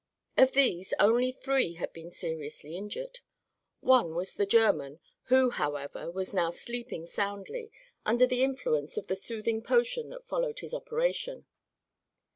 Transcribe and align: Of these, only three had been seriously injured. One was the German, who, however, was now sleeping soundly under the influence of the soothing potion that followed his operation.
Of 0.35 0.53
these, 0.53 0.95
only 0.99 1.31
three 1.31 1.73
had 1.73 1.93
been 1.93 2.09
seriously 2.09 2.75
injured. 2.75 3.19
One 3.81 4.15
was 4.15 4.33
the 4.33 4.47
German, 4.47 4.99
who, 5.25 5.51
however, 5.51 6.09
was 6.09 6.33
now 6.33 6.49
sleeping 6.49 7.05
soundly 7.05 7.71
under 8.03 8.25
the 8.25 8.41
influence 8.41 8.97
of 8.97 9.05
the 9.05 9.15
soothing 9.15 9.61
potion 9.61 10.09
that 10.09 10.25
followed 10.25 10.61
his 10.61 10.73
operation. 10.73 11.45